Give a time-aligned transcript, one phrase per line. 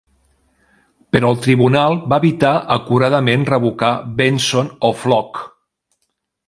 [1.15, 3.93] Però el tribunal va evitar acuradament revocar
[4.23, 5.45] "Benson" o "Flook".